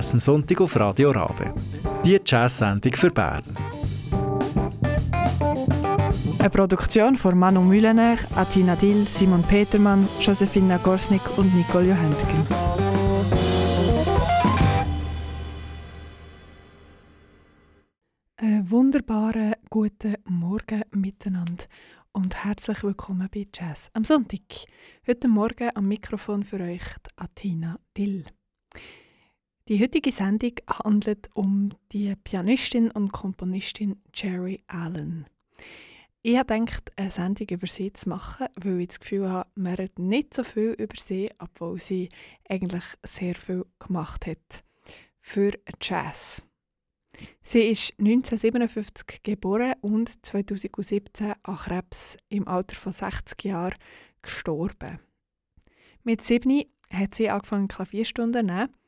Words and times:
Jazz 0.00 0.14
am 0.14 0.20
Sonntag 0.20 0.62
auf 0.62 0.80
Radio 0.80 1.10
Rabe. 1.10 1.52
Die 2.02 2.18
Jazz-Sendung 2.24 2.94
für 2.94 3.10
Bern. 3.10 3.42
Eine 6.38 6.48
Produktion 6.48 7.16
von 7.16 7.38
Manu 7.38 7.60
Mühlener, 7.60 8.16
Atina 8.34 8.76
Dill, 8.76 9.06
Simon 9.06 9.42
Petermann, 9.42 10.08
Josefina 10.18 10.78
Gorsnik 10.78 11.20
und 11.36 11.54
Nicole 11.54 11.88
Johentgen. 11.88 12.46
Wunderbaren 18.70 19.56
guten 19.68 20.16
Morgen 20.24 20.82
miteinander 20.92 21.64
und 22.12 22.42
herzlich 22.42 22.82
willkommen 22.82 23.28
bei 23.30 23.46
Jazz 23.54 23.90
am 23.92 24.04
Sonntag. 24.04 24.64
Heute 25.06 25.28
Morgen 25.28 25.68
am 25.74 25.86
Mikrofon 25.86 26.42
für 26.42 26.60
euch 26.60 26.84
Atina 27.16 27.78
Dill. 27.98 28.24
Die 29.70 29.80
heutige 29.80 30.10
Sendung 30.10 30.54
handelt 30.68 31.30
um 31.32 31.70
die 31.92 32.16
Pianistin 32.16 32.90
und 32.90 33.12
Komponistin 33.12 34.02
Jerry 34.12 34.64
Allen. 34.66 35.26
Ich 36.22 36.36
habe 36.36 36.58
gedacht, 36.58 36.90
eine 36.96 37.12
Sendung 37.12 37.46
über 37.50 37.68
sie 37.68 37.92
zu 37.92 38.08
machen, 38.08 38.48
weil 38.56 38.80
ich 38.80 38.88
das 38.88 38.98
Gefühl 38.98 39.30
habe, 39.30 39.48
man 39.54 39.74
redet 39.74 40.00
nicht 40.00 40.34
so 40.34 40.42
viel 40.42 40.72
über 40.72 40.96
sie, 40.98 41.30
obwohl 41.38 41.78
sie 41.78 42.08
eigentlich 42.48 42.82
sehr 43.04 43.36
viel 43.36 43.64
gemacht 43.78 44.26
hat 44.26 44.64
für 45.20 45.52
Jazz. 45.80 46.42
Sie 47.40 47.60
ist 47.60 47.92
1957 48.00 49.22
geboren 49.22 49.74
und 49.82 50.26
2017 50.26 51.34
an 51.44 51.56
Krebs 51.56 52.16
im 52.28 52.48
Alter 52.48 52.74
von 52.74 52.90
60 52.90 53.44
Jahren 53.44 53.78
gestorben. 54.20 54.98
Mit 56.02 56.24
7 56.24 56.64
hat 56.90 57.14
sie 57.14 57.30
angefangen 57.30 57.68
Klavierstunden 57.68 58.48
zu 58.48 58.52
nehmen 58.52 58.79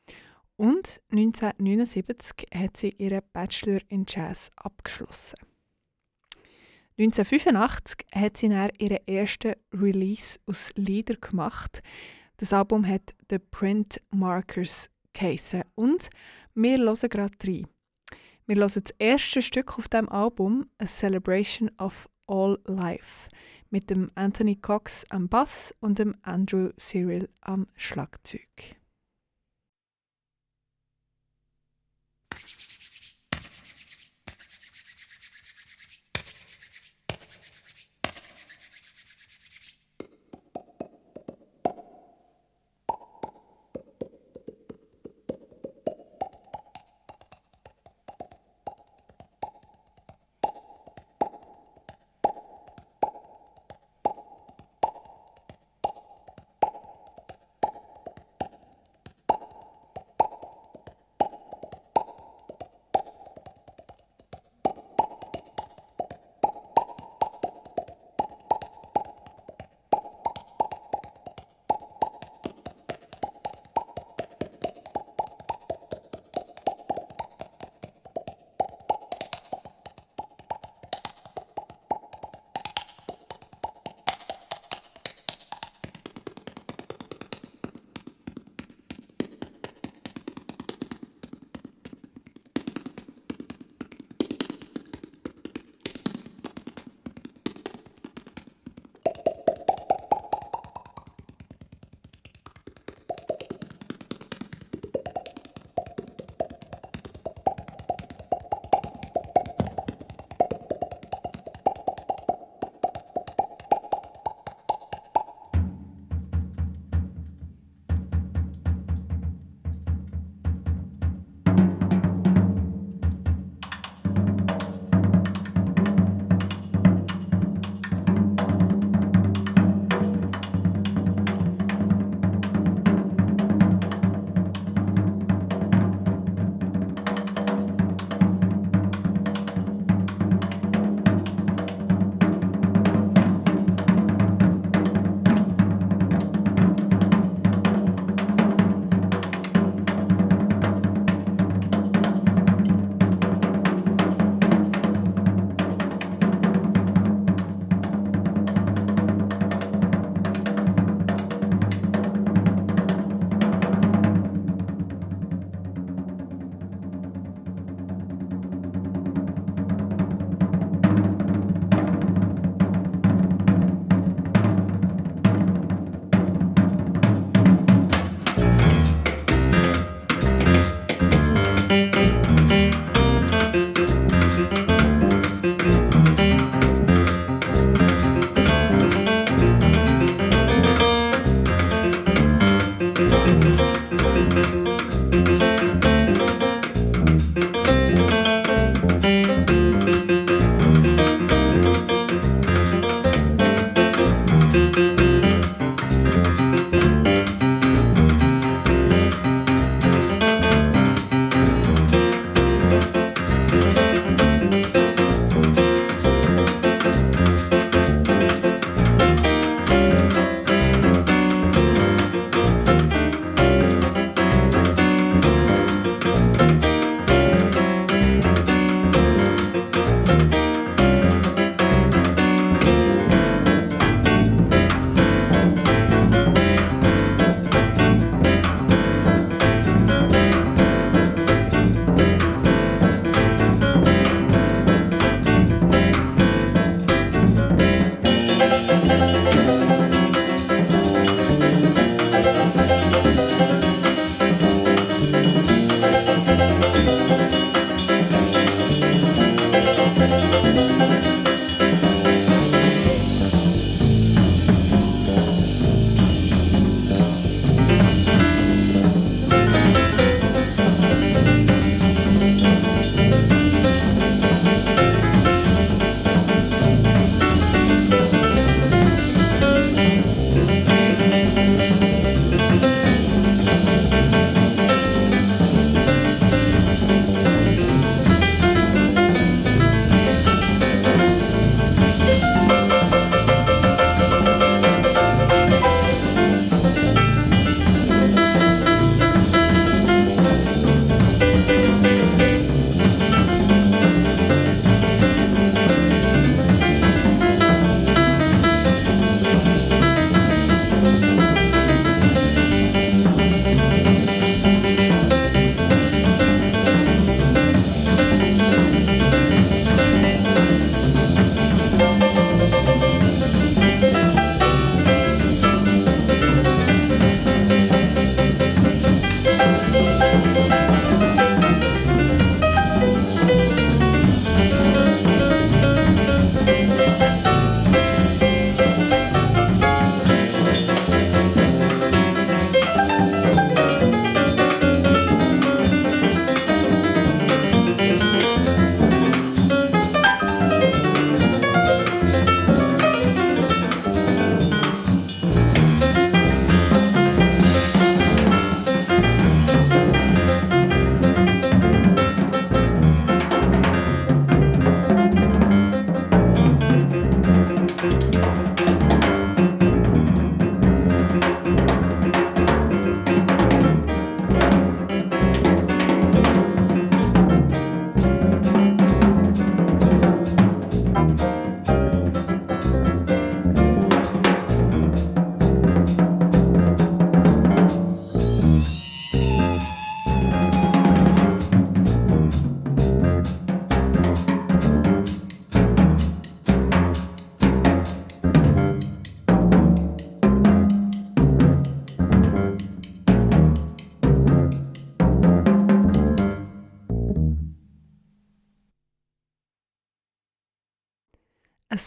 und 0.57 1.01
1979 1.11 2.47
hat 2.53 2.77
sie 2.77 2.89
ihren 2.97 3.21
Bachelor 3.33 3.81
in 3.89 4.05
Jazz 4.07 4.51
abgeschlossen. 4.55 5.39
1985 6.99 8.05
hat 8.13 8.37
sie 8.37 8.49
dann 8.49 8.69
ihren 8.77 8.99
ersten 9.07 9.55
Release 9.73 10.39
aus 10.45 10.71
Lieder 10.75 11.15
gemacht. 11.15 11.81
Das 12.37 12.53
Album 12.53 12.87
hat 12.87 13.15
The 13.29 13.39
Print 13.39 13.99
Markers 14.11 14.89
geheissen 15.13 15.63
und 15.75 16.09
wir 16.53 16.77
hören 16.77 17.09
gerade 17.09 17.33
rein. 17.43 17.67
Wir 18.45 18.57
hören 18.57 18.81
das 18.83 18.93
erste 18.99 19.41
Stück 19.41 19.77
auf 19.79 19.87
dem 19.87 20.07
Album, 20.09 20.69
A 20.77 20.85
Celebration 20.85 21.71
of 21.79 22.07
All 22.27 22.59
Life, 22.65 23.29
mit 23.69 23.89
dem 23.89 24.11
Anthony 24.13 24.55
Cox 24.55 25.03
am 25.09 25.29
Bass 25.29 25.73
und 25.79 25.97
dem 25.97 26.15
Andrew 26.21 26.69
Cyril 26.77 27.27
am 27.41 27.67
Schlagzeug. 27.75 28.75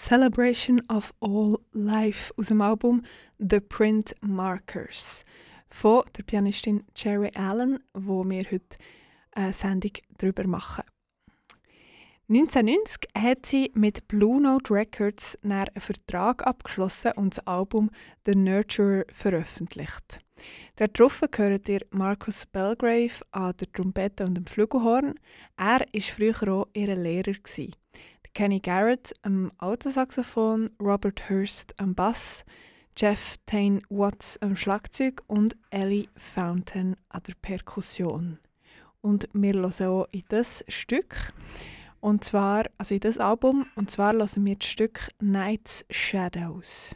Celebration 0.08 0.80
of 0.88 1.12
All 1.20 1.58
Life 1.72 2.32
aus 2.36 2.46
dem 2.46 2.60
Album 2.60 3.02
The 3.40 3.58
Print 3.58 4.14
Markers 4.20 5.24
von 5.68 6.04
der 6.16 6.22
Pianistin 6.22 6.84
Jerry 6.94 7.32
Allen, 7.34 7.80
wo 7.92 8.22
wir 8.22 8.44
heute 8.52 8.78
eine 9.32 9.52
Sendung 9.52 9.90
darüber 10.18 10.46
machen. 10.46 10.84
1990 12.28 13.08
hat 13.16 13.46
sie 13.46 13.72
mit 13.74 14.06
Blue 14.06 14.40
Note 14.40 14.74
Records 14.74 15.36
einen 15.42 15.66
Vertrag 15.76 16.46
abgeschlossen 16.46 17.10
und 17.16 17.36
das 17.36 17.44
Album 17.48 17.90
The 18.26 18.36
Nurturer 18.36 19.06
veröffentlicht. 19.10 20.20
Darauf 20.76 21.20
gehört 21.32 21.68
ihr 21.68 21.80
Marcus 21.90 22.46
Belgrave 22.46 23.24
an 23.32 23.54
der 23.56 23.72
Trompete 23.72 24.24
und 24.24 24.34
dem 24.34 24.46
Flügelhorn. 24.46 25.14
Er 25.56 25.80
war 25.80 26.00
früher 26.00 26.52
auch 26.52 26.68
ihr 26.74 26.94
Lehrer. 26.94 27.34
Kenny 28.36 28.60
Garrett 28.60 29.14
am 29.22 29.50
Autosaxophon, 29.56 30.68
Robert 30.78 31.30
Hurst 31.30 31.72
am 31.80 31.94
Bass, 31.94 32.44
Jeff 32.94 33.36
Tane 33.46 33.80
Watts 33.88 34.36
am 34.42 34.58
Schlagzeug 34.58 35.22
und 35.26 35.56
Ellie 35.70 36.10
Fountain 36.18 36.96
an 37.08 37.22
der 37.26 37.32
Perkussion. 37.40 38.38
Und 39.00 39.26
wir 39.32 39.54
hören 39.54 39.86
auch 39.86 40.06
in 40.10 40.22
das 40.28 40.62
Stück, 40.68 41.32
und 42.00 42.24
zwar, 42.24 42.66
also 42.76 42.94
in 42.94 43.00
das 43.00 43.16
Album, 43.16 43.64
und 43.74 43.90
zwar 43.90 44.12
hören 44.12 44.44
wir 44.44 44.56
das 44.56 44.68
Stück 44.68 45.08
Night's 45.18 45.86
Shadows. 45.88 46.94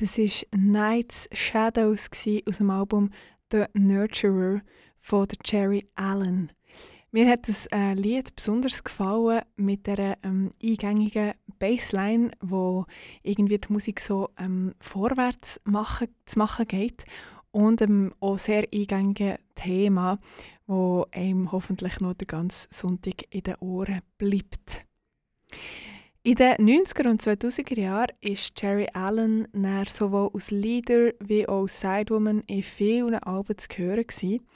Das 0.00 0.16
war 0.16 0.58
Night's 0.58 1.28
Shadows 1.30 2.08
aus 2.48 2.56
dem 2.56 2.70
Album 2.70 3.10
The 3.52 3.64
Nurturer 3.74 4.62
von 4.98 5.28
der 5.28 5.36
Jerry 5.44 5.86
Allen. 5.94 6.52
Mir 7.10 7.28
hat 7.28 7.46
das 7.46 7.66
äh, 7.66 7.92
Lied 7.92 8.34
besonders 8.34 8.82
gefallen 8.82 9.42
mit 9.56 9.86
der 9.86 10.16
ähm, 10.22 10.52
eingängigen 10.62 11.34
Bassline, 11.58 12.30
wo 12.40 12.86
irgendwie 13.22 13.58
die 13.58 13.70
Musik 13.70 14.00
so 14.00 14.30
ähm, 14.38 14.74
vorwärts 14.80 15.60
machen, 15.64 16.08
zu 16.24 16.38
machen 16.38 16.66
geht 16.66 17.04
und 17.50 17.82
ähm, 17.82 18.14
auch 18.20 18.38
sehr 18.38 18.66
eingängigen 18.72 19.36
Thema, 19.54 20.18
wo 20.66 21.04
einem 21.10 21.52
hoffentlich 21.52 22.00
noch 22.00 22.14
den 22.14 22.26
ganzen 22.26 22.72
Sonntag 22.72 23.26
in 23.28 23.42
den 23.42 23.56
Ohren 23.56 24.00
bleibt. 24.16 24.86
In 26.22 26.34
den 26.34 26.56
90er 26.56 27.08
und 27.08 27.22
2000er 27.22 27.80
Jahren 27.80 28.08
war 28.20 28.36
Jerry 28.54 28.86
Allen 28.92 29.48
sowohl 29.88 30.30
als 30.34 30.50
Leader 30.50 31.12
wie 31.18 31.48
auch 31.48 31.62
als 31.62 31.80
Sidewoman 31.80 32.42
in 32.46 32.62
vielen 32.62 33.14
Alben 33.14 33.56
zu 33.56 33.68
hören. 33.78 34.06
Gewesen. 34.06 34.46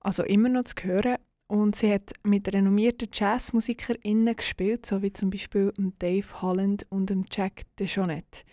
Also 0.00 0.22
immer 0.24 0.50
noch 0.50 0.64
zu 0.64 0.74
hören. 0.82 1.16
Und 1.46 1.76
sie 1.76 1.94
hat 1.94 2.12
mit 2.24 2.52
renommierten 2.52 3.08
JazzmusikerInnen 3.10 4.36
gespielt, 4.36 4.84
so 4.84 5.00
wie 5.00 5.10
zum 5.10 5.30
Beispiel 5.30 5.72
Dave 5.98 6.42
Holland 6.42 6.84
und 6.90 7.10
Jack 7.34 7.62
DeJohnette. 7.78 8.44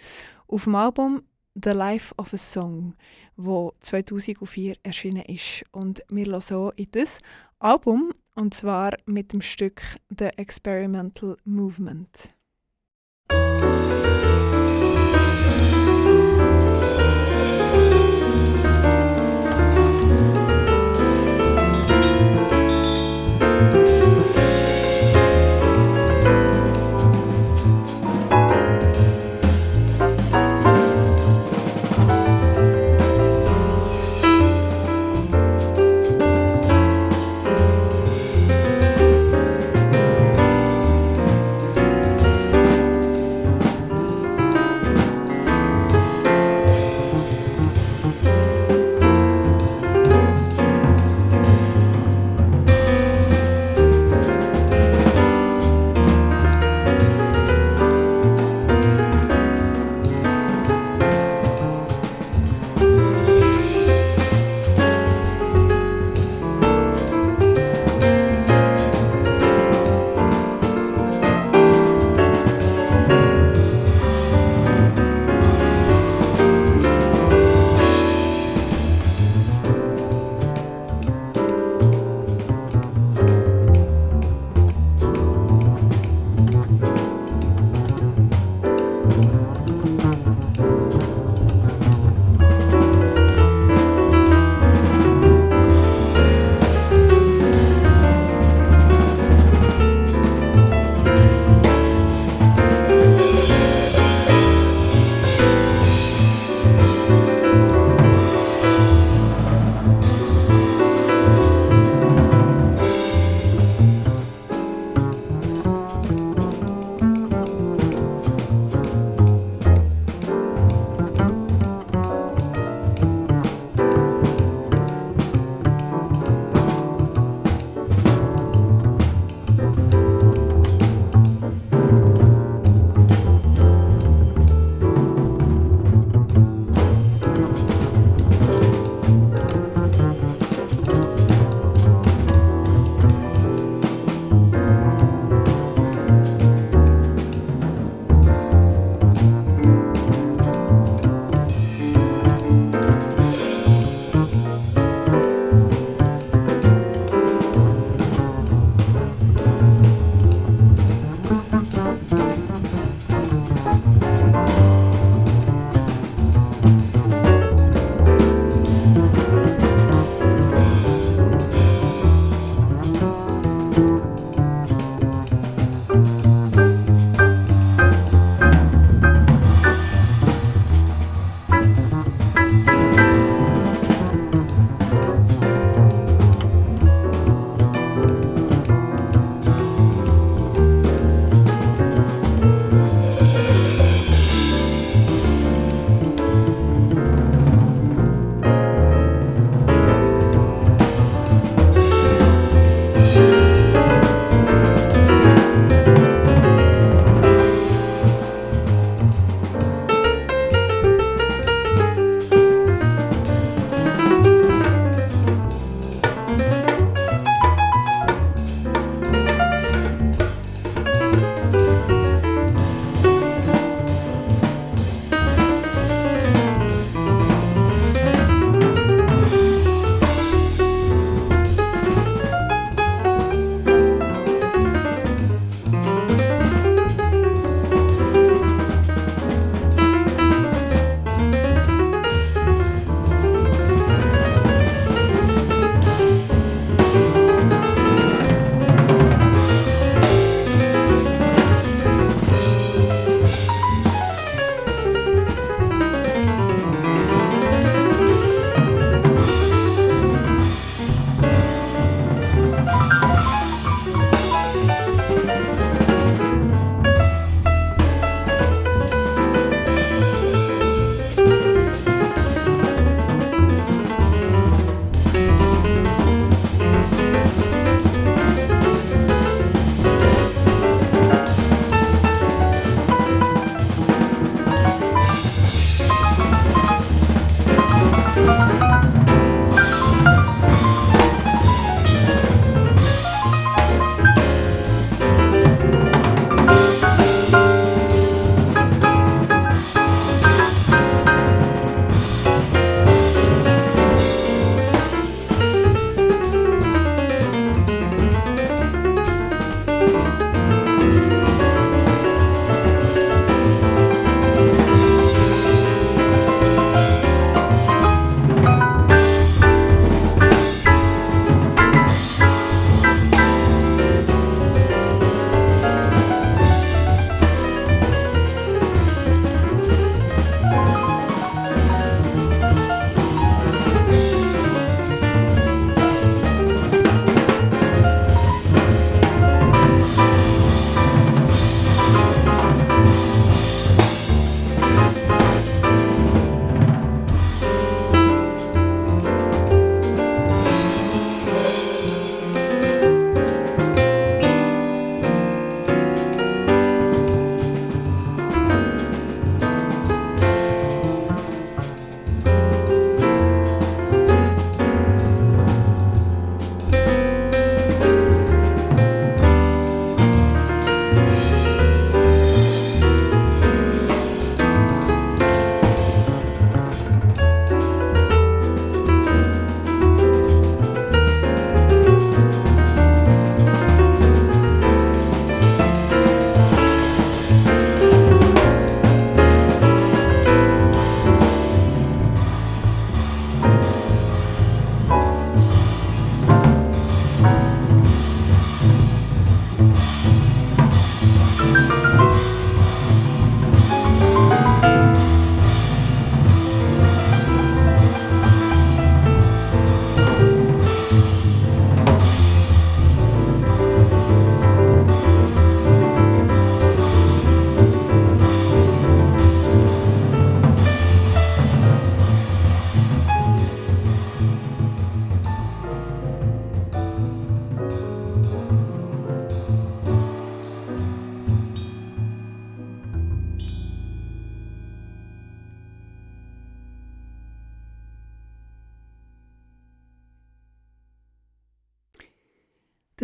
Auf 0.47 0.63
dem 0.63 0.75
Album 0.75 1.23
The 1.61 1.71
Life 1.71 2.15
of 2.17 2.33
a 2.33 2.37
Song, 2.37 2.95
wo 3.35 3.73
2004 3.81 4.77
erschienen 4.81 5.23
ist. 5.23 5.65
Und 5.73 6.03
wir 6.07 6.25
hören 6.27 6.39
so 6.39 6.71
in 6.77 6.87
das 6.91 7.19
Album, 7.59 8.13
und 8.33 8.53
zwar 8.53 8.93
mit 9.05 9.33
dem 9.33 9.41
Stück 9.41 9.81
The 10.09 10.27
Experimental 10.37 11.35
Movement. 11.43 12.34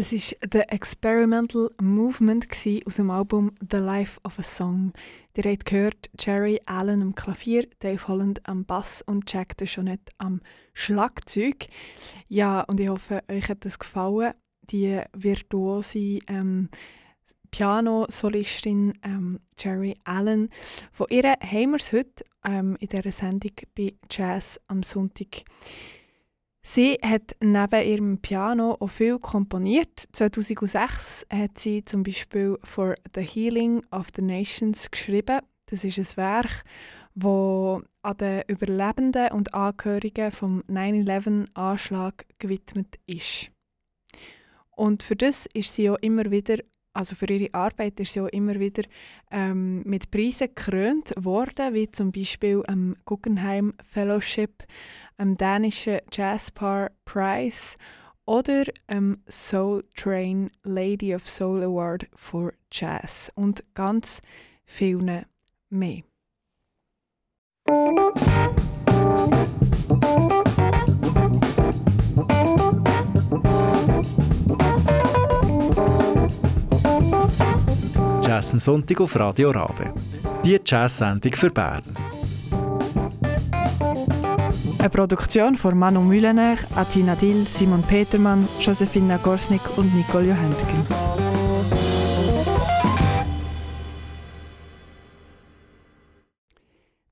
Das 0.02 0.12
ist 0.12 0.36
The 0.52 0.62
Experimental 0.62 1.70
Movement 1.80 2.48
aus 2.88 2.96
dem 2.96 3.12
Album 3.12 3.52
The 3.70 3.78
Life 3.78 4.20
of 4.24 4.40
a 4.40 4.42
Song. 4.42 4.94
Ihr 5.38 5.44
habt 5.44 5.66
gehört, 5.66 6.10
Jerry 6.20 6.60
Allen 6.66 7.04
am 7.04 7.14
Klavier, 7.14 7.68
Dave 7.78 8.08
Holland 8.08 8.42
am 8.50 8.66
Bass 8.66 9.04
und 9.04 9.32
Jack 9.32 9.58
DeJohnette 9.58 10.12
am 10.18 10.42
Schlagzeug. 10.74 11.68
Ja, 12.28 12.62
und 12.62 12.80
ich 12.80 12.90
hoffe, 12.90 13.22
euch 13.30 13.48
hat 13.48 13.64
es 13.64 13.78
gefallen. 13.78 14.34
Die 14.72 15.00
virtuose 15.14 16.18
ähm, 16.28 16.70
Piano-Solistin 17.52 18.98
ähm, 19.04 19.40
Jerry 19.60 19.98
Allen. 20.04 20.50
Von 20.92 21.06
ihr 21.12 21.36
haben 21.40 21.72
wir 21.74 21.76
es 21.76 21.94
heute 21.94 22.26
ähm, 22.44 22.76
in 22.80 22.88
dieser 22.88 23.12
Sendung 23.12 23.52
bei 23.78 23.94
Jazz 24.10 24.60
am 24.68 24.82
Sonntag. 24.82 25.44
Sie 26.64 27.00
hat 27.02 27.36
neben 27.42 27.86
ihrem 27.86 28.18
Piano 28.20 28.78
auch 28.80 28.88
viel 28.88 29.18
komponiert. 29.18 30.04
2006 30.14 31.26
hat 31.32 31.58
sie 31.58 31.84
zum 31.84 32.04
Beispiel 32.04 32.58
For 32.64 32.96
the 33.16 33.22
Healing 33.22 33.84
of 33.92 34.10
the 34.16 34.22
Nations 34.22 34.92
geschrieben. 34.92 35.40
Das 35.66 35.84
ist 35.84 35.98
ein 35.98 36.18
Werk, 36.18 36.64
das 37.16 37.82
an 38.04 38.18
den 38.20 38.44
Überlebenden 38.48 39.32
und 39.32 39.54
Angehörigen 39.54 40.32
vom 40.32 40.62
9-11-Anschlag 40.70 42.26
gewidmet 42.38 43.00
ist. 43.08 43.50
Und 44.76 45.04
für 45.04 45.16
das 45.16 45.48
ist 45.54 45.74
sie 45.74 45.90
auch 45.90 45.98
immer 46.02 46.30
wieder, 46.32 46.58
also 46.94 47.16
für 47.16 47.30
ihre 47.32 47.54
Arbeit 47.54 48.00
ist 48.00 48.14
sie 48.14 48.22
auch 48.22 48.28
immer 48.28 48.60
wieder 48.60 48.84
ähm, 49.32 49.82
mit 49.84 50.12
Preisen 50.12 50.48
gekrönt 50.54 51.14
worden, 51.18 51.74
wie 51.74 51.90
zum 51.90 52.12
Beispiel 52.12 52.64
am 52.68 52.96
Guggenheim 53.06 53.74
Fellowship 53.84 54.66
am 55.18 55.38
dänischen 55.38 56.00
Jazzpaar 56.12 56.92
Prize 57.06 57.78
oder 58.26 58.64
am 58.88 59.24
Soul 59.30 59.84
Train 59.96 60.50
Lady 60.64 61.14
of 61.14 61.28
Soul 61.28 61.64
Award 61.64 62.08
for 62.16 62.54
Jazz 62.72 63.32
und 63.36 63.64
ganz 63.74 64.22
vielen 64.66 65.26
mehr. 65.70 66.04
Jazz 78.32 78.54
am 78.54 78.62
Sonntag 78.62 79.02
auf 79.02 79.20
Radio 79.20 79.52
Rabe. 79.52 79.92
Die 80.46 80.58
Jazz-Sendung 80.66 81.34
für 81.34 81.50
Bern. 81.50 81.84
Eine 84.80 84.90
Produktion 84.90 85.58
von 85.58 85.78
Manu 85.78 86.00
Mühlener, 86.00 86.56
Atina 86.74 87.16
Dill, 87.16 87.46
Simon 87.46 87.84
Petermann, 87.84 88.48
Josefina 88.58 89.18
Gorsnik 89.18 89.60
und 89.76 89.94
Nicole 89.94 90.30
Johentgen. 90.30 91.11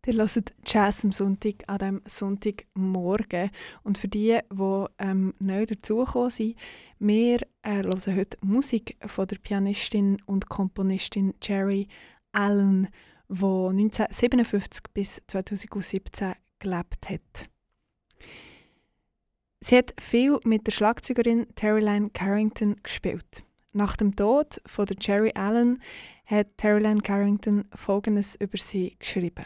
Ihr 0.10 0.17
hört 0.17 0.54
Jazz 0.65 1.06
am 1.06 1.12
Sonntag 1.12 1.63
an 1.67 1.78
diesem 1.78 2.02
Sonntagmorgen. 2.04 3.52
Und 3.84 4.00
für 4.00 4.08
die, 4.08 4.39
die 4.52 4.86
ähm, 4.98 5.36
neu 5.38 5.67
dazugekommen 5.67 6.32
sind, 6.32 6.56
wir 6.98 7.41
äh, 7.62 7.84
hören 7.84 8.15
heute 8.17 8.38
Musik 8.41 8.98
von 9.06 9.28
der 9.28 9.36
Pianistin 9.36 10.19
und 10.26 10.50
Komponistin 10.50 11.36
Jerry 11.43 11.88
Allen, 12.32 12.88
die 13.28 13.43
1957 13.43 14.82
bis 14.95 15.22
2017 15.28 16.34
gelebt 16.58 17.08
hat. 17.08 17.50
Sie 19.62 19.78
hat 19.78 19.93
viel 20.00 20.39
mit 20.43 20.65
der 20.65 20.72
Schlagzeugerin 20.72 21.45
Terryline 21.54 22.10
Carrington 22.10 22.78
gespielt. 22.82 23.43
Nach 23.74 23.95
dem 23.95 24.15
Tod 24.15 24.60
von 24.65 24.88
der 24.88 24.98
Jerry 25.00 25.34
Allen 25.36 25.80
hat 26.26 26.48
Terryline 26.58 27.02
Carrington 27.02 27.65
Folgendes 27.76 28.36
über 28.38 28.58
sie 28.58 28.95
geschrieben. 28.98 29.45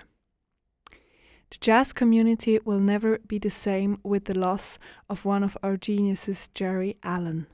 The 1.53 1.59
jazz 1.59 1.93
community 1.93 2.57
will 2.65 2.79
never 2.79 3.19
be 3.19 3.37
the 3.37 3.51
same 3.51 3.99
with 4.01 4.25
the 4.25 4.33
loss 4.33 4.79
of 5.07 5.23
one 5.23 5.43
of 5.43 5.55
our 5.61 5.77
geniuses, 5.77 6.49
Jerry 6.55 6.97
Allen. 7.03 7.45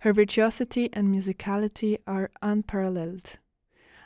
Her 0.00 0.12
virtuosity 0.12 0.90
and 0.92 1.14
musicality 1.14 1.98
are 2.08 2.32
unparalleled. 2.42 3.38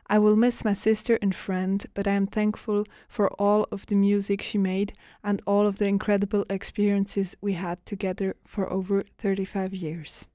I 0.08 0.18
will 0.18 0.36
miss 0.36 0.62
my 0.62 0.74
sister 0.74 1.18
and 1.22 1.34
friend, 1.34 1.86
but 1.94 2.06
I 2.06 2.12
am 2.12 2.26
thankful 2.26 2.84
for 3.08 3.30
all 3.40 3.66
of 3.72 3.86
the 3.86 3.94
music 3.94 4.42
she 4.42 4.58
made 4.58 4.92
and 5.24 5.40
all 5.46 5.66
of 5.66 5.78
the 5.78 5.86
incredible 5.86 6.44
experiences 6.50 7.34
we 7.40 7.54
had 7.54 7.86
together 7.86 8.36
for 8.44 8.70
over 8.70 9.04
35 9.16 9.72
years. 9.72 10.28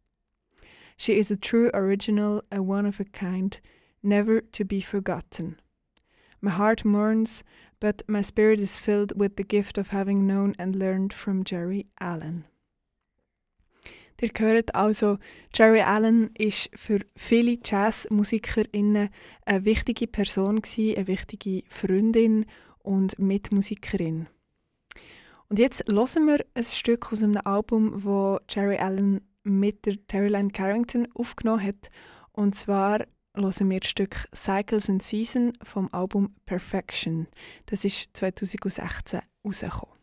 She 0.98 1.20
is 1.20 1.30
a 1.30 1.38
true 1.38 1.70
original, 1.76 2.42
a 2.52 2.64
one 2.64 2.88
of 2.88 3.00
a 3.00 3.06
kind, 3.06 3.56
never 4.02 4.42
to 4.42 4.66
be 4.66 4.82
forgotten. 4.82 5.60
My 6.44 6.52
heart 6.52 6.84
mourns, 6.84 7.42
but 7.84 8.02
my 8.08 8.22
spirit 8.22 8.62
is 8.62 8.80
filled 8.80 9.12
with 9.19 9.36
the 9.36 9.43
gift 9.43 9.78
of 9.78 9.89
having 9.89 10.26
known 10.26 10.56
and 10.58 10.74
learned 10.74 11.12
from 11.12 11.43
Jerry 11.43 11.86
Allen. 12.00 12.46
Ihr 14.22 14.32
hört 14.38 14.74
also, 14.74 15.17
Jerry 15.54 15.82
Allen 15.82 16.30
ist 16.38 16.69
für 16.76 17.00
viele 17.17 17.58
JazzmusikerInnen 17.62 19.10
eine 19.46 19.65
wichtige 19.65 20.08
Person 20.08 20.62
gewesen, 20.62 20.96
eine 20.96 21.08
wichtige 21.08 21.63
Freundin 21.67 22.46
und 22.80 23.19
Mitmusikerin. 23.19 24.28
Und 25.50 25.60
jetzt 25.60 25.84
hören 25.86 26.26
wir 26.26 26.46
ein 26.54 26.63
Stück 26.63 27.12
aus 27.12 27.22
einem 27.22 27.41
Album, 27.43 28.06
wo 28.06 28.39
Jerry 28.50 28.78
Allen 28.78 29.28
mit 29.43 29.86
der 29.86 29.98
Terryline 30.08 30.52
Carrington 30.52 31.10
aufgenommen 31.15 31.67
hat. 31.67 31.91
Und 32.32 32.56
zwar 32.56 33.06
hören 33.36 33.69
wir 33.72 33.80
das 33.80 33.89
Stück 33.89 34.28
Cycles 34.36 34.91
and 34.91 35.02
Season 35.02 35.54
vom 35.63 35.89
Album 35.91 36.36
Perfection. 36.46 37.28
Das 37.65 37.84
ist 37.84 38.10
2016 38.13 39.22
rausgekommen. 39.43 40.03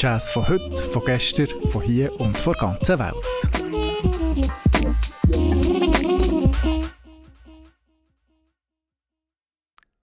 Jazz 0.00 0.30
von 0.30 0.48
heute, 0.48 0.76
von 0.76 1.04
gestern, 1.04 1.48
von 1.72 1.82
hier 1.82 2.20
und 2.20 2.36
von 2.38 2.52
der 2.52 2.68
ganzen 2.68 2.98
Welt. 3.00 3.14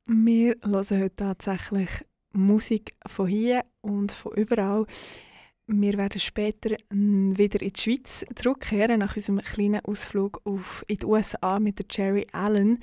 Wir 0.05 0.55
hören 0.65 1.01
heute 1.01 1.15
tatsächlich 1.15 1.89
Musik 2.33 2.93
von 3.07 3.27
hier 3.27 3.63
und 3.79 4.11
von 4.11 4.33
überall. 4.33 4.85
Wir 5.67 5.97
werden 5.97 6.19
später 6.19 6.71
wieder 6.89 7.61
in 7.61 7.71
die 7.71 7.81
Schweiz 7.81 8.25
zurückkehren, 8.35 8.99
nach 8.99 9.15
unserem 9.15 9.39
kleinen 9.39 9.79
Ausflug 9.85 10.41
auf, 10.43 10.83
in 10.89 10.97
die 10.97 11.05
USA 11.05 11.57
mit 11.57 11.79
der 11.79 11.85
Jerry 11.89 12.27
Allen. 12.33 12.79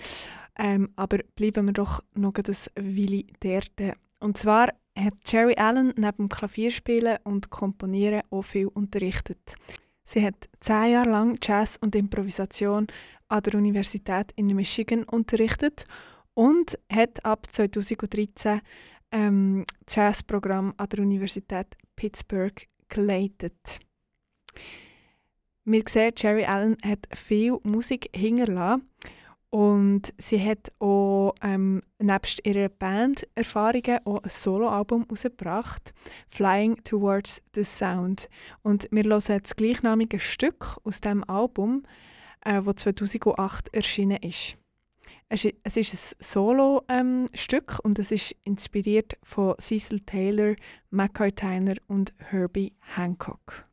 Ähm, 0.58 0.88
aber 0.96 1.18
bleiben 1.36 1.66
wir 1.66 1.74
doch 1.74 2.02
noch 2.14 2.32
ein 2.34 2.96
Weile 2.96 3.24
dort. 3.40 3.98
Und 4.18 4.38
zwar 4.38 4.70
hat 4.96 5.14
Jerry 5.26 5.54
Allen 5.56 5.94
neben 5.96 6.28
Klavierspielen 6.28 7.18
und 7.24 7.50
Komponieren 7.50 8.22
auch 8.30 8.42
viel 8.42 8.66
unterrichtet. 8.68 9.54
Sie 10.04 10.24
hat 10.24 10.48
zehn 10.60 10.92
Jahre 10.92 11.10
lang 11.10 11.38
Jazz 11.42 11.78
und 11.80 11.94
Improvisation 11.94 12.86
an 13.28 13.42
der 13.42 13.54
Universität 13.54 14.32
in 14.36 14.48
Michigan 14.48 15.04
unterrichtet 15.04 15.86
und 16.34 16.78
hat 16.90 17.24
ab 17.24 17.46
2013 17.50 18.60
ähm, 19.12 19.64
Jazzprogramm 19.88 20.74
an 20.76 20.88
der 20.88 21.00
Universität 21.00 21.76
Pittsburgh 21.96 22.66
geleitet. 22.88 23.80
Wir 25.64 25.84
sehen, 25.88 26.12
Jerry 26.16 26.44
Allen 26.44 26.76
hat 26.84 27.06
viel 27.14 27.58
Musik 27.62 28.10
hinterlassen 28.14 28.91
und 29.52 30.14
sie 30.16 30.42
hat 30.42 30.72
auch 30.78 31.34
ähm, 31.42 31.82
nebst 31.98 32.40
ihrer 32.46 32.70
Band 32.70 33.28
Erfahrungen 33.34 33.98
auch 34.06 34.22
ein 34.22 34.30
Soloalbum 34.30 35.02
herausgebracht, 35.02 35.92
Flying 36.30 36.82
Towards 36.84 37.42
the 37.54 37.62
Sound. 37.62 38.30
Und 38.62 38.88
wir 38.90 39.04
hören 39.04 39.40
das 39.42 39.54
gleichnamige 39.54 40.18
Stück 40.20 40.78
aus 40.84 41.02
dem 41.02 41.22
Album, 41.28 41.82
äh, 42.46 42.62
das 42.62 42.76
2008 42.76 43.74
erschienen 43.74 44.16
ist. 44.22 44.56
Es 45.28 45.44
ist 45.44 45.94
ein 45.94 46.24
Solo-Stück 46.24 47.72
ähm, 47.72 47.78
und 47.82 47.98
es 47.98 48.10
ist 48.10 48.34
inspiriert 48.44 49.18
von 49.22 49.54
Cecil 49.58 50.00
Taylor, 50.00 50.54
McCoy 50.90 51.30
Tyner 51.30 51.74
und 51.88 52.14
Herbie 52.30 52.72
Hancock. 52.96 53.66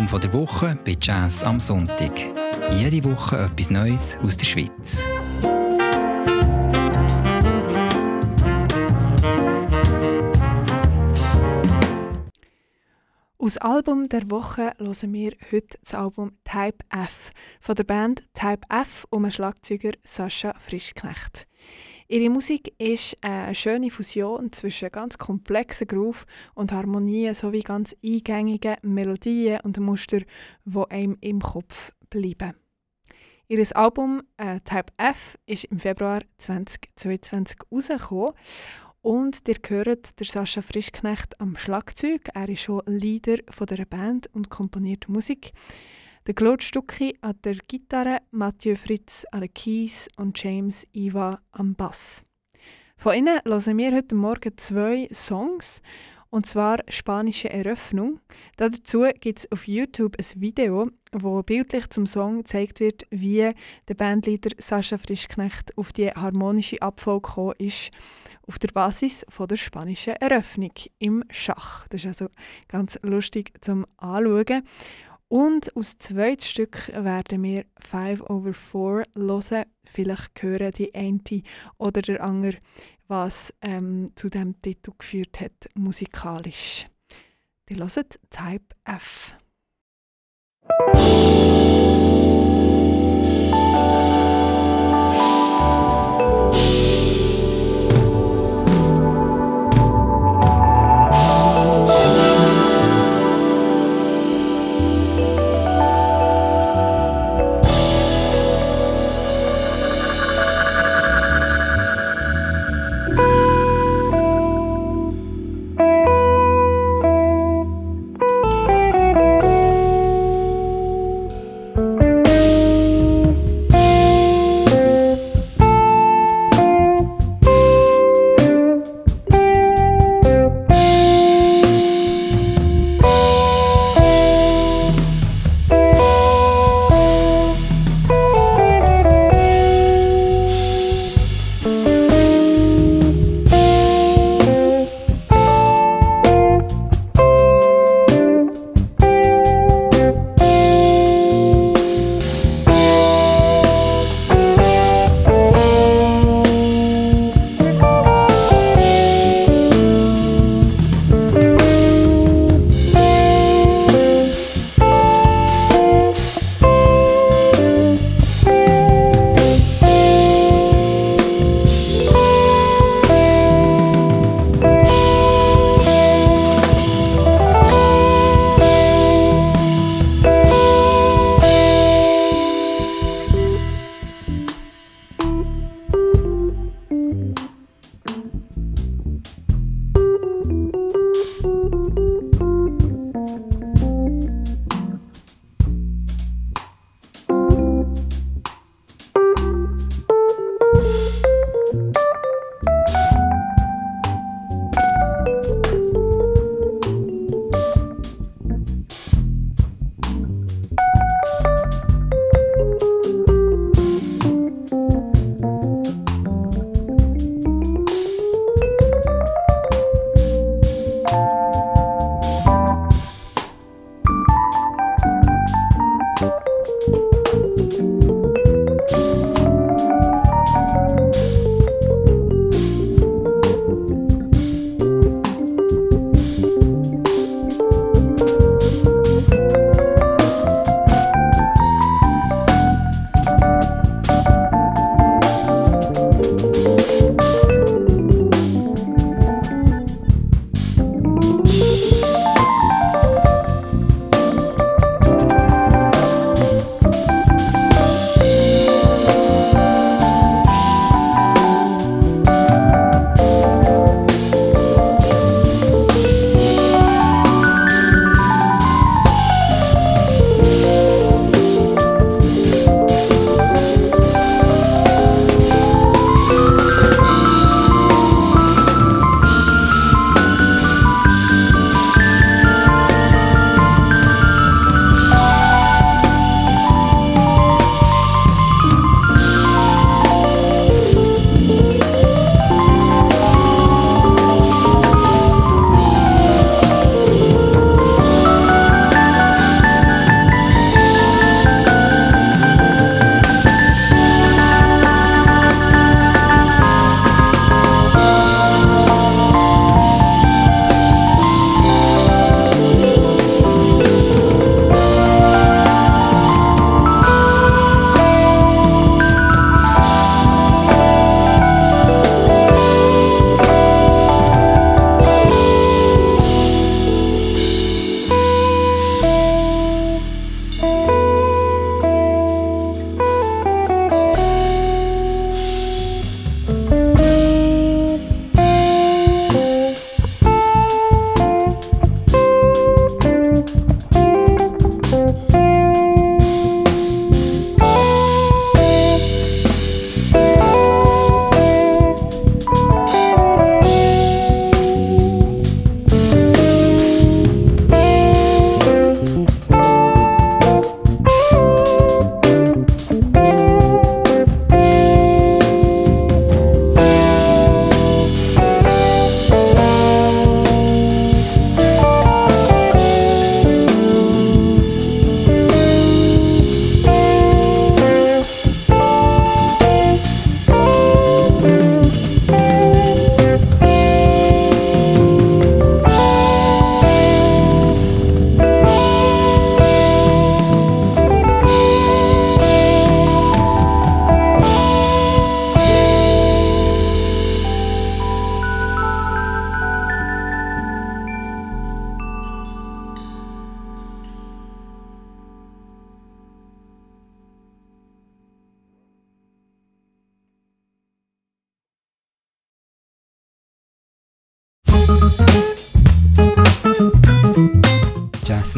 Album 0.00 0.20
der 0.20 0.32
Woche 0.32 0.78
bei 0.82 0.96
Jazz 0.98 1.44
am 1.44 1.60
Sonntag. 1.60 2.18
Jede 2.72 3.04
Woche 3.04 3.36
etwas 3.36 3.68
Neues 3.68 4.16
aus 4.22 4.34
der 4.34 4.46
Schweiz. 4.46 5.04
Aus 13.36 13.58
Album 13.58 14.08
der 14.08 14.30
Woche 14.30 14.72
hören 14.78 15.12
wir 15.12 15.32
heute 15.52 15.76
das 15.82 15.94
Album 15.94 16.32
Type 16.44 16.78
F 16.88 17.32
von 17.60 17.74
der 17.74 17.84
Band 17.84 18.22
Type 18.32 18.66
F 18.70 19.06
um 19.10 19.30
Schlagzeuger 19.30 19.92
Sascha 20.02 20.54
Frischknecht. 20.58 21.46
Ihre 22.12 22.28
Musik 22.28 22.74
ist 22.76 23.16
eine 23.20 23.54
schöne 23.54 23.88
Fusion 23.88 24.50
zwischen 24.50 24.90
ganz 24.90 25.16
komplexen 25.16 25.86
Groove 25.86 26.26
und 26.54 26.72
Harmonien 26.72 27.34
sowie 27.34 27.60
ganz 27.60 27.94
eingängigen 28.04 28.78
Melodien 28.82 29.60
und 29.60 29.78
Mustern, 29.78 30.24
die 30.64 30.90
einem 30.90 31.16
im 31.20 31.38
Kopf 31.38 31.92
bleiben. 32.08 32.56
Ihr 33.46 33.64
Album 33.76 34.24
äh, 34.38 34.58
Type 34.64 34.92
F 34.96 35.38
ist 35.46 35.66
im 35.66 35.78
Februar 35.78 36.22
2022 36.38 37.58
rausgekommen 37.70 38.32
und 39.02 39.46
ihr 39.46 39.58
hört 39.68 40.18
der 40.18 40.26
Sascha 40.26 40.62
Frischknecht 40.62 41.40
am 41.40 41.56
Schlagzeug. 41.56 42.22
Er 42.34 42.48
ist 42.48 42.62
schon 42.62 42.82
Leader 42.86 43.36
von 43.50 43.68
der 43.68 43.84
Band 43.84 44.26
und 44.34 44.50
komponiert 44.50 45.08
Musik. 45.08 45.52
Der 46.26 46.34
Claude 46.34 46.62
Stucki 46.62 47.16
an 47.22 47.34
der 47.44 47.56
Gitarre, 47.66 48.18
Mathieu 48.30 48.76
Fritz 48.76 49.24
an 49.32 49.40
den 49.40 49.54
Keys 49.54 50.06
und 50.18 50.40
James 50.40 50.86
Iva 50.92 51.40
am 51.50 51.74
Bass. 51.74 52.26
Von 52.98 53.14
ihnen 53.14 53.40
hören 53.46 53.78
wir 53.78 53.92
heute 53.92 54.14
Morgen 54.14 54.52
zwei 54.58 55.08
Songs, 55.14 55.80
und 56.28 56.44
zwar 56.44 56.80
Spanische 56.88 57.48
Eröffnung. 57.48 58.20
Dazu 58.58 59.06
gibt 59.18 59.38
es 59.38 59.50
auf 59.50 59.66
YouTube 59.66 60.16
ein 60.18 60.40
Video, 60.42 60.90
wo 61.10 61.42
bildlich 61.42 61.88
zum 61.88 62.04
Song 62.04 62.38
gezeigt 62.38 62.80
wird, 62.80 63.06
wie 63.10 63.50
der 63.88 63.94
Bandleader 63.94 64.50
Sascha 64.58 64.98
Frischknecht 64.98 65.76
auf 65.78 65.90
die 65.90 66.10
harmonische 66.10 66.82
Abfolge 66.82 67.28
gekommen 67.28 67.54
ist, 67.56 67.90
auf 68.46 68.58
der 68.58 68.68
Basis 68.68 69.24
von 69.30 69.48
der 69.48 69.56
spanischen 69.56 70.16
Eröffnung 70.16 70.72
im 70.98 71.24
Schach. 71.30 71.88
Das 71.88 72.02
ist 72.04 72.08
also 72.08 72.28
ganz 72.68 72.98
lustig 73.02 73.52
zum 73.62 73.86
Anschauen. 73.96 74.62
Und 75.30 75.76
aus 75.76 75.96
zweites 75.96 76.50
Stück 76.50 76.88
werden 76.88 77.44
wir 77.44 77.64
5 77.78 78.22
over 78.22 78.52
4 78.52 79.04
hören. 79.14 79.64
Vielleicht 79.84 80.42
hören 80.42 80.72
die 80.72 80.92
eine 80.92 81.20
oder 81.78 82.02
der 82.02 82.20
andere, 82.20 82.58
was 83.06 83.54
ähm, 83.62 84.10
zu 84.16 84.26
dem 84.26 84.60
Titel 84.60 84.90
geführt 84.98 85.38
hat, 85.38 85.68
musikalisch. 85.74 86.88
Die 87.68 87.74
hören 87.74 88.18
Type 88.28 88.74
F. 88.84 89.36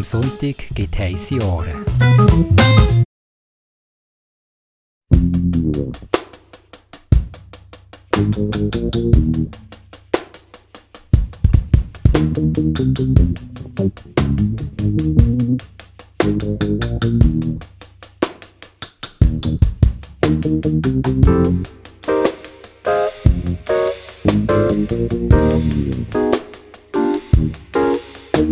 am 0.03 0.05
Sonntag 0.05 0.57
gibt 0.75 0.99
heiße 0.99 1.39
Ohren. 1.41 1.85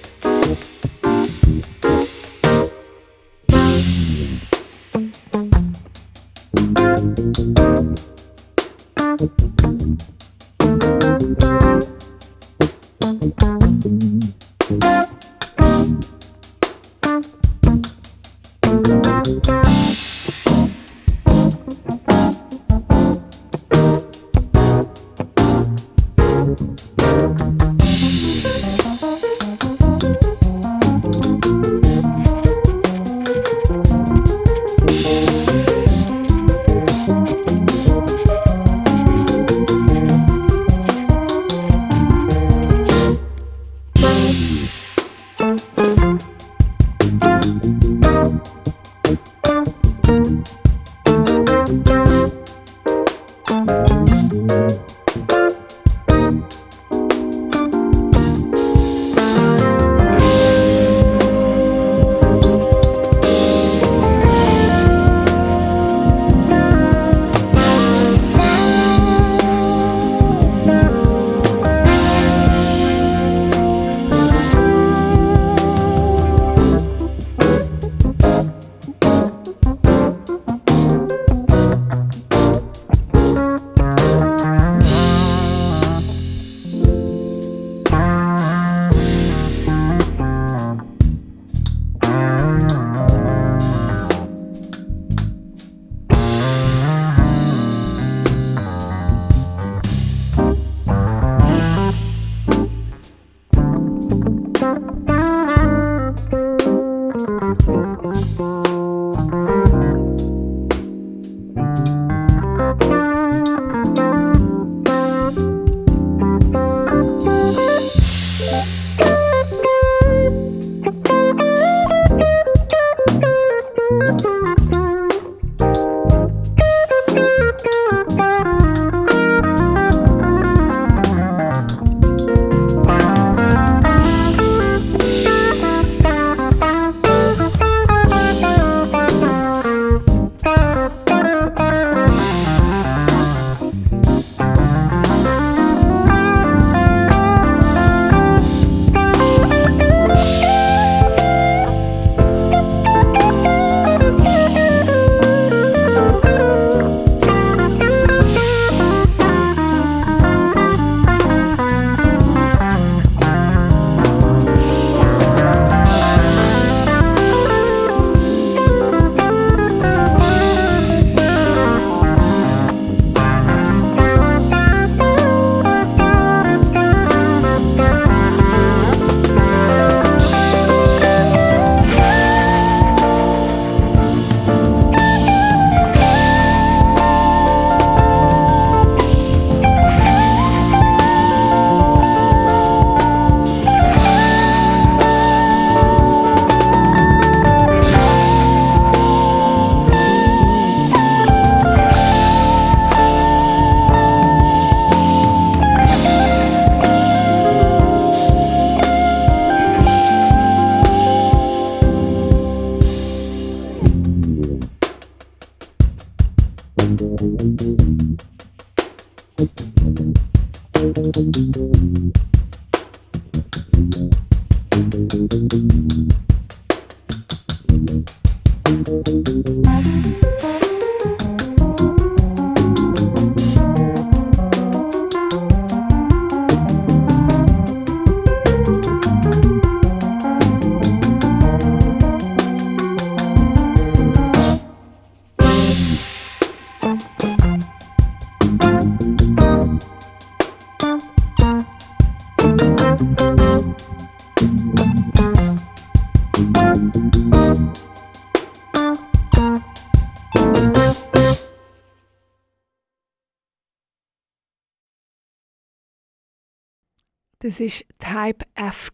Das 267.42 267.58
war 267.58 267.68
Type 267.98 268.44
F 268.54 268.90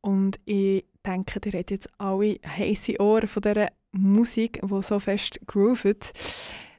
und 0.00 0.40
ich 0.46 0.84
denke, 1.06 1.40
ihr 1.44 1.58
habt 1.58 1.70
jetzt 1.70 1.90
alle 1.98 2.38
heiße 2.44 2.98
Ohren 2.98 3.28
von 3.28 3.42
dieser 3.42 3.68
Musik, 3.92 4.60
die 4.62 4.82
so 4.82 4.98
fest 4.98 5.38
groovet. 5.46 6.12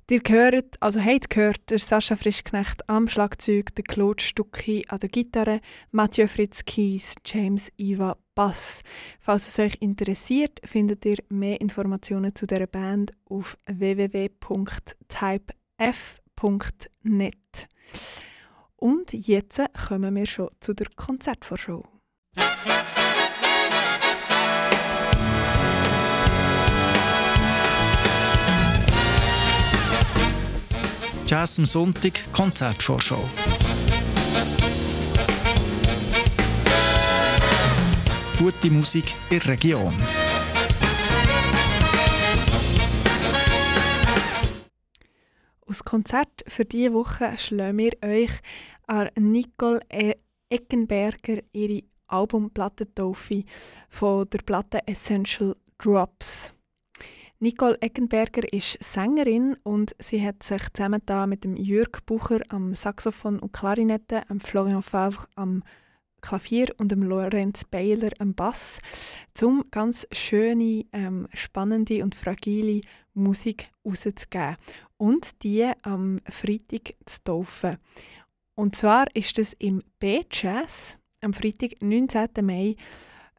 Ihr 0.09 0.21
hört, 0.27 0.81
also 0.81 0.99
habt 0.99 1.29
gehört, 1.29 1.69
der 1.69 1.77
Sascha 1.77 2.15
Frischknecht 2.15 2.89
am 2.89 3.07
Schlagzeug, 3.07 3.75
der 3.75 3.83
Claude 3.83 4.23
Stucki 4.23 4.83
an 4.89 4.97
der 4.99 5.09
Gitarre, 5.09 5.61
Mathieu 5.91 6.27
Fritz 6.27 6.65
Kies, 6.65 7.13
James 7.25 7.71
Iva 7.77 8.17
Bass. 8.33 8.81
Falls 9.19 9.47
es 9.47 9.59
euch 9.59 9.77
interessiert, 9.81 10.59
findet 10.65 11.05
ihr 11.05 11.17
mehr 11.29 11.61
Informationen 11.61 12.35
zu 12.35 12.47
dieser 12.47 12.65
Band 12.67 13.11
auf 13.25 13.55
www.typef.net. 13.67 14.97
Und 18.83 19.13
jetzt 19.13 19.61
kommen 19.87 20.15
wir 20.15 20.25
schon 20.25 20.49
zu 20.59 20.73
der 20.73 20.87
Konzertvorschau. 20.95 21.85
Jazz 31.27 31.59
am 31.59 31.65
Sonntag 31.67 32.13
Konzertvorschau. 32.31 33.29
Gute 38.39 38.71
Musik 38.71 39.13
in 39.29 39.39
der 39.39 39.47
Region. 39.49 39.93
Aus 45.71 45.85
Konzert 45.85 46.43
für 46.47 46.65
diese 46.65 46.91
Woche 46.91 47.37
schlagen 47.37 47.77
wir 47.77 47.93
euch 48.03 48.41
an 48.87 49.07
Nicole 49.15 49.79
e- 49.89 50.15
Eckenberger 50.49 51.43
ihre 51.53 51.83
Albumplatentaufe 52.07 53.45
von 53.87 54.29
der 54.29 54.39
Platte 54.39 54.85
Essential 54.85 55.55
Drops. 55.77 56.53
Nicole 57.39 57.77
Eckenberger 57.79 58.51
ist 58.51 58.83
Sängerin 58.83 59.55
und 59.63 59.95
sie 59.97 60.21
hat 60.21 60.43
sich 60.43 60.61
zusammen 60.73 61.03
da 61.05 61.25
mit 61.25 61.45
dem 61.45 61.55
Jürg 61.55 62.05
Bucher 62.05 62.41
am 62.49 62.73
Saxophon 62.73 63.39
und 63.39 63.53
Klarinette, 63.53 64.29
am 64.29 64.41
Florian 64.41 64.83
Favre 64.83 65.25
am 65.35 65.63
Klavier 66.21 66.67
und 66.79 66.91
dem 66.91 67.03
Lorenz 67.03 67.63
Beiler 67.63 68.11
am 68.19 68.35
Bass, 68.35 68.79
zum 69.33 69.63
ganz 69.71 70.05
schöne, 70.11 70.85
ähm, 70.91 71.29
spannende 71.33 72.03
und 72.03 72.13
fragile 72.13 72.81
Musik 73.13 73.69
rauszugeben 73.85 74.57
und 74.97 75.43
die 75.43 75.69
am 75.81 76.19
Freitag 76.29 76.95
zu 77.05 77.23
taufen. 77.23 77.77
Und 78.55 78.75
zwar 78.75 79.07
ist 79.15 79.39
es 79.39 79.53
im 79.53 79.81
B-Jazz 79.99 80.97
am 81.21 81.33
Freitag, 81.33 81.81
19. 81.81 82.29
Mai. 82.41 82.75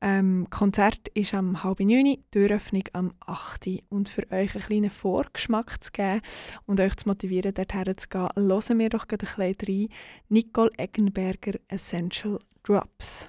Ähm, 0.00 0.48
Konzert 0.50 1.06
ist 1.14 1.32
am 1.32 1.62
halb 1.62 1.78
neun, 1.78 2.18
die 2.34 2.38
Eröffnung 2.38 2.82
am 2.92 3.14
8. 3.20 3.84
Und 3.88 4.08
für 4.08 4.28
euch 4.32 4.54
einen 4.54 4.64
kleinen 4.64 4.90
Vorgeschmack 4.90 5.82
zu 5.82 5.92
geben 5.92 6.22
und 6.66 6.80
euch 6.80 6.96
zu 6.96 7.08
motivieren, 7.08 7.54
dorthin 7.54 7.96
zu 7.96 8.08
gehen, 8.08 8.28
hören 8.34 8.78
wir 8.80 8.88
doch 8.88 9.06
gerade 9.06 9.26
ein 9.26 9.54
bisschen 9.54 9.88
rein. 9.88 9.88
Nicole 10.28 10.72
Eggenberger 10.76 11.60
Essential 11.68 12.38
Drops. 12.64 13.28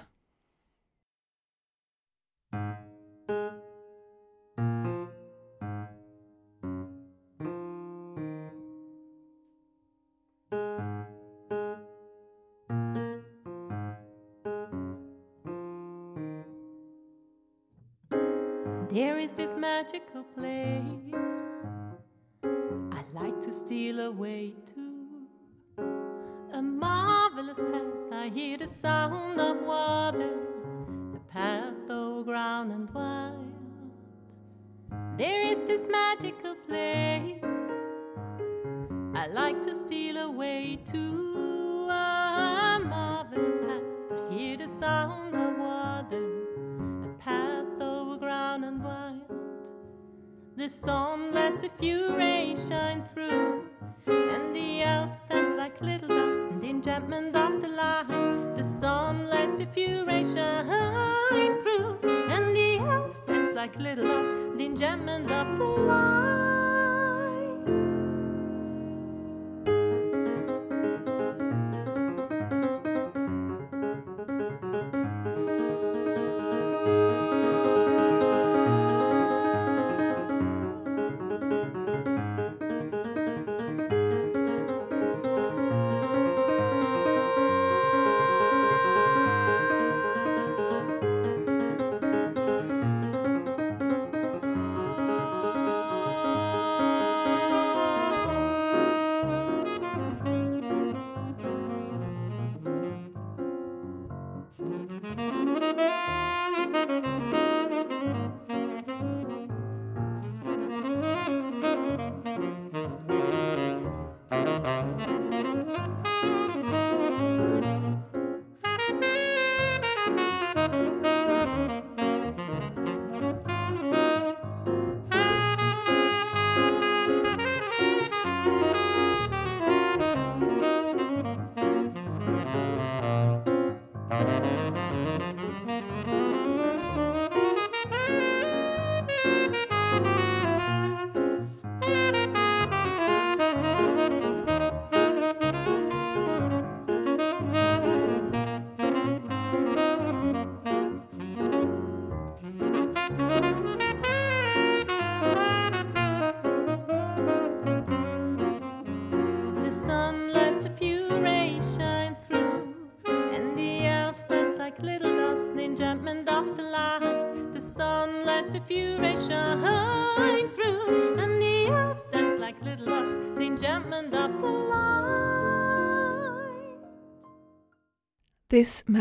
Magical 19.76 20.22
place 20.36 21.36
I 22.92 23.02
like 23.12 23.42
to 23.42 23.52
steal 23.52 23.98
away 23.98 24.54
to. 24.72 24.84
A 26.52 26.62
marvelous 26.62 27.58
path, 27.58 28.12
I 28.12 28.28
hear 28.28 28.56
the 28.56 28.68
sound 28.68 29.40
of 29.40 29.62
water, 29.62 30.32
a 31.16 31.32
path 31.32 31.90
over 31.90 32.30
ground 32.30 32.70
and 32.70 32.88
wild. 32.94 33.52
There 35.18 35.42
is 35.52 35.58
this 35.70 35.88
magical 35.88 36.54
place 36.68 37.72
I 39.22 39.26
like 39.26 39.60
to 39.64 39.74
steal 39.74 40.18
away 40.18 40.78
to. 40.92 41.02
A 41.90 42.80
marvelous 42.94 43.58
path, 43.58 43.82
I 44.12 44.32
hear 44.32 44.56
the 44.56 44.68
sound 44.68 45.33
The 50.64 50.70
sun 50.70 51.34
lets 51.34 51.62
a 51.62 51.68
few 51.68 52.16
rays 52.16 52.68
shine 52.70 53.04
through, 53.12 53.68
and 54.06 54.56
the 54.56 54.80
elf 54.80 55.14
stands 55.14 55.54
like 55.58 55.78
little 55.82 56.08
dots 56.08 56.46
in 56.46 56.60
the 56.62 56.70
enchantment 56.70 57.36
of 57.36 57.60
the 57.60 57.68
light. 57.68 58.54
The 58.56 58.64
sun 58.64 59.28
lets 59.28 59.60
a 59.60 59.66
few 59.66 60.06
rays 60.06 60.32
shine 60.32 61.60
through, 61.60 61.98
and 62.30 62.56
the 62.56 62.78
elf 62.78 63.12
stands 63.12 63.52
like 63.52 63.76
little 63.76 64.08
dots 64.08 64.32
in 64.32 64.56
the 64.56 64.64
enchantment 64.64 65.30
of 65.30 65.58
the 65.58 65.64
light. 65.64 66.43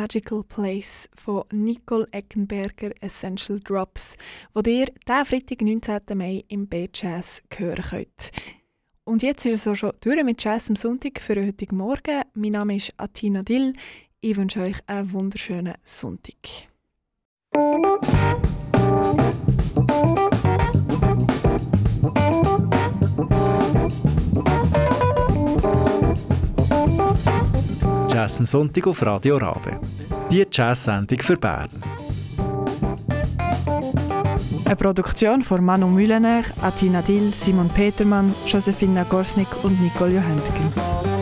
Magical 0.04 0.44
Place 0.44 1.08
von 1.16 1.46
Nicole 1.54 2.06
Eckenberger 2.12 2.92
Essential 3.00 3.58
Drops, 3.62 4.18
wo 4.54 4.60
ihr 4.60 4.88
diesen 4.88 5.26
Freitag, 5.26 5.62
19. 5.62 6.02
Mai 6.14 6.44
im 6.50 6.68
B-Jazz 6.68 7.42
hören 7.56 7.82
könnt. 7.82 8.32
Und 9.06 9.24
jetzt 9.24 9.46
ist 9.46 9.62
es 9.62 9.68
auch 9.68 9.76
schon 9.76 9.94
durch 10.02 10.22
mit 10.26 10.44
Jazz 10.44 10.70
am 10.70 10.76
Sonntag 10.76 11.22
für 11.22 11.42
heutigen 11.42 11.78
Morgen. 11.78 12.24
Mein 12.34 12.52
Name 12.52 12.76
ist 12.76 12.94
Atina 12.98 13.44
Dill. 13.44 13.72
Ich 14.20 14.36
wünsche 14.36 14.60
euch 14.60 14.78
einen 14.88 15.14
wunderschönen 15.14 15.76
Sonntag. 15.84 16.36
Jazz 28.14 28.40
am 28.40 28.46
Sonntag 28.46 28.86
auf 28.86 29.04
Radio 29.04 29.38
Rabe. 29.38 29.80
Die 30.30 30.46
Jazz-Sendung 30.52 31.20
für 31.20 31.36
Bern. 31.36 31.70
Eine 34.66 34.76
Produktion 34.76 35.42
von 35.42 35.66
Manu 35.66 35.88
Mühlener, 35.88 36.44
Atina 36.62 37.02
Dill, 37.02 37.34
Simon 37.34 37.70
Petermann, 37.70 38.36
Josefina 38.46 39.02
Gorsnick 39.02 39.48
und 39.64 39.82
Nicole 39.82 40.14
Johantgen. 40.14 41.13